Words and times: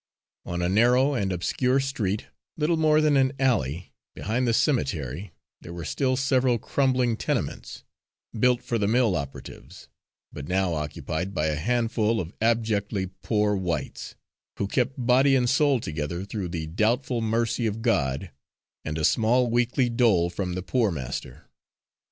On 0.47 0.63
a 0.63 0.67
narrow 0.67 1.13
and 1.13 1.31
obscure 1.31 1.79
street, 1.79 2.25
little 2.57 2.75
more 2.75 3.01
than 3.01 3.15
an 3.15 3.33
alley, 3.39 3.93
behind 4.15 4.47
the 4.47 4.51
cemetery, 4.55 5.31
there 5.61 5.73
were 5.75 5.85
still 5.85 6.17
several 6.17 6.57
crumbling 6.57 7.15
tenements, 7.15 7.83
built 8.33 8.63
for 8.63 8.79
the 8.79 8.87
mill 8.87 9.15
operatives, 9.15 9.89
but 10.33 10.47
now 10.47 10.73
occupied 10.73 11.35
by 11.35 11.45
a 11.45 11.55
handful 11.55 12.19
of 12.19 12.33
abjectly 12.41 13.11
poor 13.21 13.55
whites, 13.55 14.15
who 14.57 14.65
kept 14.67 14.95
body 14.97 15.35
and 15.35 15.51
soul 15.51 15.79
together 15.79 16.25
through 16.25 16.47
the 16.47 16.65
doubtful 16.65 17.21
mercy 17.21 17.67
of 17.67 17.83
God 17.83 18.31
and 18.83 18.97
a 18.97 19.05
small 19.05 19.51
weekly 19.51 19.87
dole 19.87 20.31
from 20.31 20.53
the 20.53 20.63
poormaster. 20.63 21.45